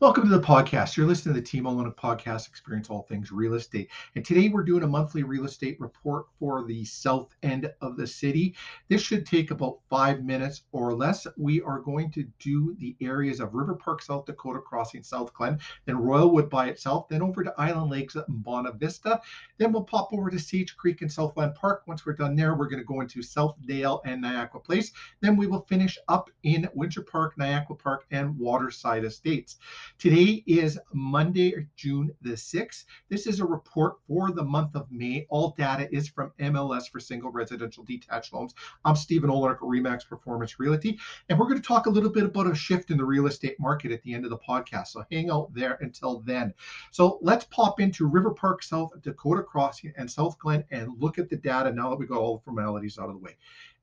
Welcome 0.00 0.30
to 0.30 0.30
the 0.30 0.40
podcast. 0.40 0.96
You're 0.96 1.06
listening 1.06 1.34
to 1.34 1.42
the 1.42 1.46
Team 1.46 1.64
Olyniuk 1.64 1.94
podcast, 1.94 2.48
Experience 2.48 2.88
All 2.88 3.02
Things 3.02 3.30
Real 3.30 3.52
Estate. 3.52 3.90
And 4.16 4.24
today 4.24 4.48
we're 4.48 4.62
doing 4.62 4.82
a 4.82 4.86
monthly 4.86 5.24
real 5.24 5.44
estate 5.44 5.78
report 5.78 6.24
for 6.38 6.64
the 6.64 6.86
south 6.86 7.36
end 7.42 7.70
of 7.82 7.98
the 7.98 8.06
city. 8.06 8.54
This 8.88 9.02
should 9.02 9.26
take 9.26 9.50
about 9.50 9.80
five 9.90 10.24
minutes 10.24 10.62
or 10.72 10.94
less. 10.94 11.26
We 11.36 11.60
are 11.60 11.80
going 11.80 12.10
to 12.12 12.26
do 12.38 12.74
the 12.78 12.96
areas 13.02 13.40
of 13.40 13.52
River 13.52 13.74
Park, 13.74 14.00
South 14.00 14.24
Dakota, 14.24 14.60
Crossing, 14.60 15.02
South 15.02 15.34
Glen, 15.34 15.58
then 15.84 15.96
Royalwood 15.96 16.48
by 16.48 16.68
itself, 16.70 17.06
then 17.10 17.20
over 17.20 17.44
to 17.44 17.52
Island 17.58 17.90
Lakes 17.90 18.14
and 18.14 18.42
Bonavista. 18.42 19.20
Then 19.58 19.70
we'll 19.70 19.84
pop 19.84 20.14
over 20.14 20.30
to 20.30 20.38
Sage 20.38 20.78
Creek 20.78 21.02
and 21.02 21.12
Southland 21.12 21.54
Park. 21.56 21.82
Once 21.86 22.06
we're 22.06 22.14
done 22.14 22.36
there, 22.36 22.54
we're 22.54 22.70
going 22.70 22.78
to 22.80 22.86
go 22.86 23.02
into 23.02 23.18
Southdale 23.18 24.00
and 24.06 24.24
Niakwa 24.24 24.64
Place. 24.64 24.92
Then 25.20 25.36
we 25.36 25.46
will 25.46 25.66
finish 25.68 25.98
up 26.08 26.30
in 26.42 26.66
Windsor 26.72 27.02
Park, 27.02 27.36
Niakwa 27.36 27.78
Park, 27.78 28.06
and 28.10 28.38
Waterside 28.38 29.04
Estates. 29.04 29.58
Today 29.98 30.42
is 30.46 30.78
Monday, 30.92 31.66
June 31.76 32.10
the 32.22 32.30
6th. 32.30 32.84
This 33.08 33.26
is 33.26 33.40
a 33.40 33.44
report 33.44 33.96
for 34.06 34.30
the 34.30 34.42
month 34.42 34.74
of 34.74 34.90
May. 34.90 35.26
All 35.28 35.54
data 35.58 35.88
is 35.94 36.08
from 36.08 36.32
MLS 36.40 36.88
for 36.90 37.00
single 37.00 37.30
residential 37.30 37.84
detached 37.84 38.32
homes. 38.32 38.54
I'm 38.84 38.96
Stephen 38.96 39.28
Olyniuk 39.28 39.58
Remax 39.58 40.08
Performance 40.08 40.58
Realty, 40.58 40.98
and 41.28 41.38
we're 41.38 41.48
going 41.48 41.60
to 41.60 41.66
talk 41.66 41.86
a 41.86 41.90
little 41.90 42.08
bit 42.08 42.24
about 42.24 42.50
a 42.50 42.54
shift 42.54 42.90
in 42.90 42.96
the 42.96 43.04
real 43.04 43.26
estate 43.26 43.58
market 43.60 43.92
at 43.92 44.02
the 44.02 44.14
end 44.14 44.24
of 44.24 44.30
the 44.30 44.38
podcast. 44.38 44.88
So 44.88 45.04
hang 45.10 45.30
out 45.30 45.52
there 45.54 45.76
until 45.80 46.20
then. 46.20 46.54
So 46.92 47.18
let's 47.20 47.44
pop 47.46 47.80
into 47.80 48.06
River 48.06 48.30
Park, 48.30 48.62
South 48.62 48.90
Dakota 49.02 49.42
Crossing, 49.42 49.92
and 49.96 50.10
South 50.10 50.38
Glen 50.38 50.64
and 50.70 50.98
look 50.98 51.18
at 51.18 51.28
the 51.28 51.36
data 51.36 51.72
now 51.72 51.90
that 51.90 51.98
we 51.98 52.06
got 52.06 52.18
all 52.18 52.38
the 52.38 52.44
formalities 52.44 52.98
out 52.98 53.08
of 53.08 53.14
the 53.14 53.20
way. 53.20 53.36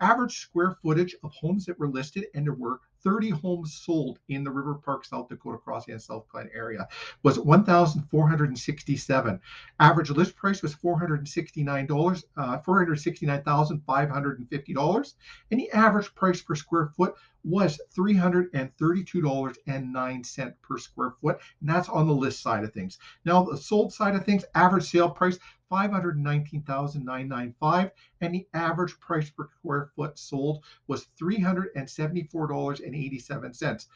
Average 0.00 0.38
square 0.38 0.76
footage 0.82 1.16
of 1.24 1.32
homes 1.32 1.64
that 1.66 1.78
were 1.78 1.88
listed, 1.88 2.26
and 2.34 2.46
there 2.46 2.54
were 2.54 2.80
30 3.04 3.30
homes 3.30 3.74
sold 3.74 4.18
in 4.28 4.42
the 4.42 4.50
River 4.50 4.74
Park, 4.74 5.04
South 5.04 5.28
Dakota 5.28 5.58
Crossing 5.58 5.92
and 5.92 6.02
South 6.02 6.26
Glen 6.28 6.50
area 6.54 6.88
was 7.22 7.38
1,467. 7.38 9.40
Average 9.78 10.10
list 10.10 10.34
price 10.36 10.62
was 10.62 10.74
$469, 10.74 12.24
uh, 12.36 12.58
$469,550. 12.60 15.14
And 15.50 15.60
the 15.60 15.70
average 15.70 16.14
price 16.14 16.40
per 16.40 16.54
square 16.54 16.86
foot 16.96 17.14
was 17.44 17.78
$332.09 17.96 20.54
per 20.62 20.78
square 20.78 21.10
foot. 21.20 21.38
And 21.60 21.68
that's 21.68 21.90
on 21.90 22.06
the 22.06 22.14
list 22.14 22.40
side 22.40 22.64
of 22.64 22.72
things. 22.72 22.98
Now, 23.24 23.44
the 23.44 23.56
sold 23.56 23.92
side 23.92 24.16
of 24.16 24.24
things, 24.24 24.44
average 24.54 24.90
sale 24.90 25.10
price 25.10 25.38
519,995 25.68 27.90
and 28.20 28.34
the 28.34 28.46
average 28.54 28.98
price 29.00 29.30
per 29.30 29.48
square 29.58 29.90
foot 29.94 30.18
sold 30.18 30.64
was 30.86 31.06
$374.87. 31.20 33.86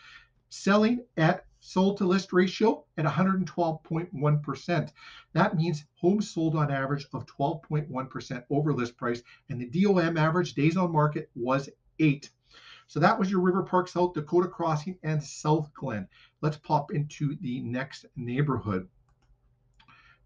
Selling 0.50 1.04
at 1.16 1.44
sold 1.60 1.98
to 1.98 2.06
list 2.06 2.32
ratio 2.32 2.84
at 2.96 3.04
112.1%. 3.04 4.92
That 5.32 5.56
means 5.56 5.84
homes 5.94 6.30
sold 6.30 6.54
on 6.54 6.70
average 6.70 7.08
of 7.12 7.26
12.1% 7.26 8.44
over 8.50 8.72
list 8.72 8.96
price 8.96 9.20
and 9.48 9.60
the 9.60 9.66
DOM 9.66 10.16
average 10.16 10.54
days 10.54 10.76
on 10.76 10.92
market 10.92 11.28
was 11.34 11.68
8. 11.98 12.30
So 12.88 12.98
that 13.00 13.18
was 13.18 13.30
your 13.30 13.40
River 13.40 13.62
Park, 13.62 13.86
South 13.86 14.14
Dakota 14.14 14.48
Crossing, 14.48 14.98
and 15.02 15.22
South 15.22 15.70
Glen. 15.74 16.08
Let's 16.40 16.56
pop 16.56 16.90
into 16.90 17.36
the 17.42 17.60
next 17.60 18.06
neighborhood. 18.16 18.88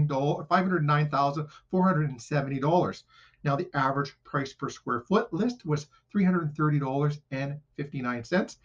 $509,470. 0.08 3.02
Now, 3.42 3.56
the 3.56 3.74
average 3.74 4.14
price 4.24 4.52
per 4.52 4.68
square 4.68 5.00
foot 5.00 5.32
list 5.32 5.64
was 5.64 5.86
$330.59. 6.14 8.56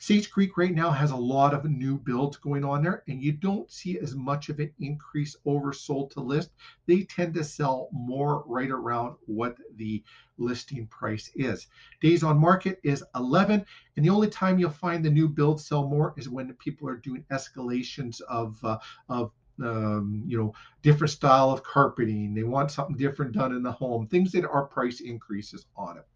Sage 0.04 0.30
Creek 0.32 0.58
right 0.58 0.76
now 0.76 0.92
has 0.92 1.12
a 1.12 1.16
lot 1.16 1.54
of 1.54 1.64
new 1.64 1.98
builds 1.98 2.36
going 2.36 2.66
on 2.66 2.84
there, 2.84 3.04
and 3.08 3.24
you 3.24 3.32
don't 3.32 3.72
see 3.72 3.98
as 4.00 4.18
much 4.18 4.50
of 4.50 4.60
an 4.60 4.70
increase 4.82 5.38
over 5.46 5.72
sold 5.72 6.12
to 6.12 6.20
list. 6.20 6.52
They 6.88 7.04
tend 7.04 7.34
to 7.36 7.44
sell 7.46 7.88
more 7.94 8.44
right 8.46 8.70
around 8.70 9.16
what 9.28 9.56
the 9.78 10.04
listing 10.38 10.88
price 10.88 11.32
is. 11.36 11.68
Days 12.02 12.22
on 12.22 12.38
market 12.38 12.82
is 12.84 13.02
11, 13.16 13.66
and 13.96 14.06
the 14.06 14.10
only 14.10 14.28
time 14.28 14.60
you'll 14.60 14.72
find 14.72 15.06
the 15.06 15.10
new 15.10 15.30
builds 15.30 15.66
sell 15.66 15.88
more 15.88 16.14
is 16.18 16.28
when 16.28 16.54
people 16.56 16.90
are 16.90 16.98
doing 16.98 17.24
escalations 17.32 18.20
of 18.28 18.62
uh, 18.66 18.80
of 19.08 19.32
um, 19.62 20.24
you 20.26 20.38
know, 20.38 20.54
different 20.82 21.12
style 21.12 21.52
of 21.52 21.64
carpeting. 21.64 22.34
They 22.34 22.44
want 22.44 22.72
something 22.72 22.98
different 22.98 23.34
done 23.34 23.54
in 23.54 23.64
the 23.64 23.72
home, 23.72 24.08
things 24.08 24.32
that 24.32 24.46
are 24.46 24.66
price 24.66 25.00
increases 25.00 25.68
on 25.78 25.98
it. 25.98 26.08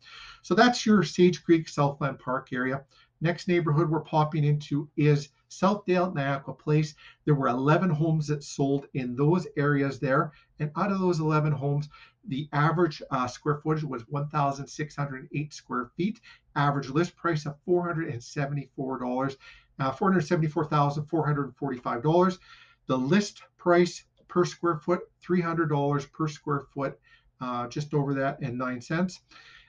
So 0.42 0.56
that's 0.56 0.86
your 0.86 1.04
Sage 1.04 1.44
Creek 1.44 1.70
Southland 1.70 2.20
Park 2.20 2.50
area. 2.52 2.84
Next 3.20 3.48
neighborhood 3.48 3.90
we're 3.90 4.02
popping 4.02 4.44
into 4.44 4.88
is 4.96 5.30
Southdale 5.50 6.14
Niakwa 6.14 6.60
Place. 6.60 6.94
There 7.26 7.34
were 7.34 7.48
11 7.48 7.90
homes 7.90 8.28
that 8.28 8.44
sold 8.44 8.86
in 8.94 9.16
those 9.16 9.48
areas 9.58 10.00
there. 10.00 10.34
And 10.60 10.70
out 10.76 10.92
of 10.92 11.00
those 11.00 11.20
11 11.20 11.54
homes, 11.54 11.90
the 12.28 12.48
average 12.54 13.02
uh, 13.10 13.26
square 13.28 13.60
footage 13.64 13.84
was 13.84 14.08
1,608 14.10 15.54
square 15.54 15.92
feet. 15.96 16.20
Average 16.56 16.90
list 16.90 17.16
price 17.16 17.46
of 17.46 17.56
$474, 17.66 19.38
uh, 19.80 19.92
$474,445. 19.92 22.40
The 22.88 22.98
list 22.98 23.44
price 23.58 24.04
per 24.28 24.44
square 24.46 24.78
foot, 24.78 25.02
$300 25.24 26.12
per 26.12 26.28
square 26.28 26.64
foot, 26.74 27.00
uh, 27.42 27.68
just 27.68 27.94
over 27.94 28.14
that 28.14 28.40
and 28.42 28.58
nine 28.58 28.82
cents. 28.82 29.22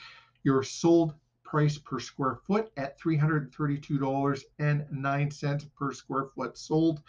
Your 0.44 0.64
sold 0.64 1.14
price 1.44 1.78
per 1.78 2.00
square 2.00 2.40
foot 2.46 2.72
at 2.78 2.98
$332.09 3.00 5.76
per 5.76 5.94
square 5.94 6.26
foot 6.36 6.58
sold. 6.58 7.02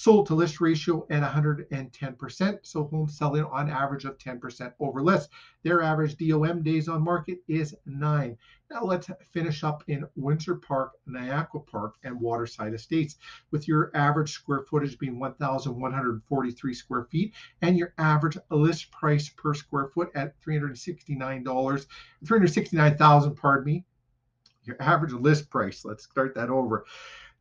Sold 0.00 0.28
to 0.28 0.34
list 0.36 0.60
ratio 0.60 1.04
at 1.10 1.24
110%. 1.24 2.58
So 2.62 2.84
homes 2.84 3.18
selling 3.18 3.42
on 3.42 3.68
average 3.68 4.04
of 4.04 4.16
10% 4.16 4.72
over 4.78 5.02
list. 5.02 5.28
Their 5.64 5.82
average 5.82 6.16
DOM 6.16 6.62
days 6.62 6.86
on 6.86 7.02
market 7.02 7.38
is 7.48 7.74
nine. 7.84 8.38
Now 8.70 8.84
let's 8.84 9.10
finish 9.32 9.64
up 9.64 9.82
in 9.88 10.06
Windsor 10.14 10.54
Park, 10.54 10.92
Niakwa 11.08 11.66
Park, 11.66 11.96
and 12.04 12.20
Waterside 12.20 12.74
Estates 12.74 13.16
with 13.50 13.66
your 13.66 13.90
average 13.92 14.30
square 14.30 14.62
footage 14.70 14.96
being 15.00 15.18
1,143 15.18 16.74
square 16.74 17.08
feet 17.10 17.34
and 17.62 17.76
your 17.76 17.92
average 17.98 18.38
list 18.52 18.92
price 18.92 19.28
per 19.30 19.52
square 19.52 19.88
foot 19.88 20.10
at 20.14 20.40
$369, 20.42 21.86
369,000, 22.24 23.34
pardon 23.34 23.64
me. 23.64 23.84
Your 24.62 24.80
average 24.80 25.12
list 25.12 25.50
price, 25.50 25.84
let's 25.84 26.04
start 26.04 26.36
that 26.36 26.50
over. 26.50 26.84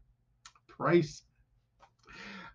price 0.69 1.25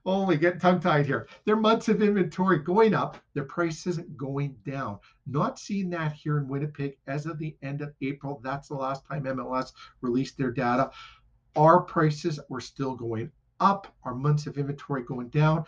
Oh, 0.06 0.22
only 0.22 0.36
get 0.36 0.60
tongue 0.60 0.82
tied 0.82 1.06
here. 1.06 1.30
Their 1.46 1.56
months 1.56 1.88
of 1.88 2.02
inventory 2.02 2.60
going 2.60 2.94
up, 2.94 3.18
their 3.34 3.46
prices 3.46 4.00
going 4.18 4.58
down. 4.66 5.00
Not 5.26 5.58
seeing 5.58 5.90
that 5.92 6.12
here 6.12 6.38
in 6.38 6.50
Winnipeg 6.50 6.98
as 7.08 7.26
of 7.26 7.40
the 7.40 7.56
end 7.62 7.82
of 7.82 7.94
April. 8.02 8.42
That's 8.44 8.68
the 8.68 8.76
last 8.76 9.06
time 9.06 9.24
MLS 9.24 9.72
released 10.02 10.38
their 10.38 10.52
data. 10.52 10.92
Our 11.56 11.82
prices 11.82 12.38
were 12.50 12.60
still 12.60 12.96
going 12.96 13.32
up, 13.62 13.88
our 14.04 14.14
months 14.14 14.46
of 14.46 14.58
inventory 14.58 15.04
going 15.04 15.30
down. 15.30 15.64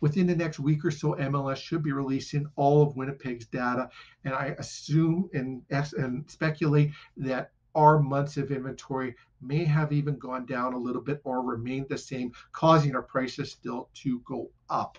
Within 0.00 0.26
the 0.26 0.36
next 0.36 0.60
week 0.60 0.84
or 0.84 0.90
so, 0.90 1.14
MLS 1.14 1.56
should 1.56 1.82
be 1.82 1.92
releasing 1.92 2.46
all 2.56 2.82
of 2.82 2.94
Winnipeg's 2.94 3.46
data. 3.46 3.88
And 4.24 4.34
I 4.34 4.54
assume 4.58 5.30
and, 5.32 5.62
and 5.70 6.30
speculate 6.30 6.92
that 7.16 7.52
our 7.78 8.00
months 8.00 8.36
of 8.36 8.50
inventory 8.50 9.14
may 9.40 9.64
have 9.64 9.92
even 9.92 10.18
gone 10.18 10.44
down 10.44 10.74
a 10.74 10.78
little 10.78 11.00
bit 11.00 11.20
or 11.22 11.42
remained 11.42 11.86
the 11.88 11.96
same, 11.96 12.32
causing 12.50 12.96
our 12.96 13.02
prices 13.02 13.52
still 13.52 13.88
to 13.94 14.18
go 14.26 14.50
up. 14.68 14.98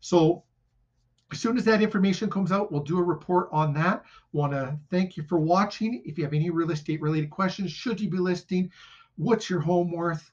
So 0.00 0.44
as 1.32 1.40
soon 1.40 1.56
as 1.56 1.64
that 1.64 1.80
information 1.80 2.28
comes 2.28 2.52
out, 2.52 2.70
we'll 2.70 2.82
do 2.82 2.98
a 2.98 3.02
report 3.02 3.48
on 3.52 3.72
that. 3.74 4.04
Want 4.32 4.52
to 4.52 4.78
thank 4.90 5.16
you 5.16 5.22
for 5.22 5.38
watching. 5.38 6.02
If 6.04 6.18
you 6.18 6.24
have 6.24 6.34
any 6.34 6.50
real 6.50 6.72
estate 6.72 7.00
related 7.00 7.30
questions, 7.30 7.72
should 7.72 7.98
you 7.98 8.10
be 8.10 8.18
listing, 8.18 8.70
what's 9.16 9.48
your 9.48 9.60
home 9.60 9.90
worth? 9.90 10.30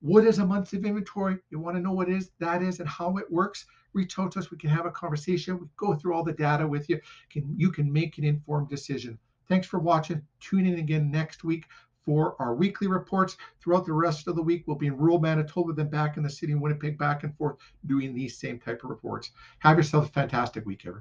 What 0.00 0.24
is 0.24 0.40
a 0.40 0.46
month 0.46 0.72
of 0.72 0.84
inventory? 0.84 1.38
You 1.50 1.60
want 1.60 1.76
to 1.76 1.82
know 1.82 1.92
what 1.92 2.08
is 2.08 2.30
that 2.40 2.62
is 2.62 2.80
and 2.80 2.88
how 2.88 3.16
it 3.18 3.30
works? 3.30 3.64
Reach 3.92 4.18
out 4.18 4.32
to 4.32 4.40
us. 4.40 4.50
We 4.50 4.58
can 4.58 4.70
have 4.70 4.86
a 4.86 4.90
conversation. 4.90 5.60
We 5.60 5.66
go 5.76 5.94
through 5.94 6.14
all 6.14 6.24
the 6.24 6.32
data 6.32 6.66
with 6.66 6.88
you. 6.90 7.00
Can 7.30 7.54
you 7.56 7.70
can 7.70 7.92
make 7.92 8.18
an 8.18 8.24
informed 8.24 8.68
decision. 8.68 9.18
Thanks 9.48 9.66
for 9.66 9.78
watching. 9.78 10.22
Tune 10.40 10.66
in 10.66 10.78
again 10.78 11.10
next 11.10 11.44
week 11.44 11.64
for 12.04 12.36
our 12.38 12.54
weekly 12.54 12.86
reports. 12.86 13.36
Throughout 13.60 13.84
the 13.84 13.92
rest 13.92 14.28
of 14.28 14.36
the 14.36 14.42
week, 14.42 14.64
we'll 14.66 14.76
be 14.76 14.86
in 14.86 14.96
rural 14.96 15.20
Manitoba, 15.20 15.72
then 15.72 15.88
back 15.88 16.16
in 16.16 16.22
the 16.22 16.30
city 16.30 16.52
of 16.52 16.60
Winnipeg, 16.60 16.98
back 16.98 17.22
and 17.22 17.36
forth, 17.36 17.56
doing 17.86 18.14
these 18.14 18.38
same 18.38 18.58
type 18.58 18.82
of 18.82 18.90
reports. 18.90 19.30
Have 19.58 19.76
yourself 19.76 20.08
a 20.08 20.12
fantastic 20.12 20.64
week, 20.64 20.80
everyone. 20.80 20.96